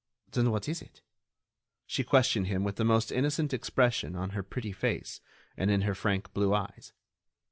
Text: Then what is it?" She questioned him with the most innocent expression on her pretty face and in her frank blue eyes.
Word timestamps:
Then 0.31 0.49
what 0.49 0.67
is 0.67 0.81
it?" 0.81 1.03
She 1.85 2.03
questioned 2.03 2.47
him 2.47 2.63
with 2.63 2.77
the 2.77 2.83
most 2.83 3.11
innocent 3.11 3.53
expression 3.53 4.15
on 4.15 4.31
her 4.31 4.41
pretty 4.41 4.71
face 4.71 5.21
and 5.55 5.69
in 5.69 5.81
her 5.81 5.93
frank 5.93 6.33
blue 6.33 6.55
eyes. 6.55 6.91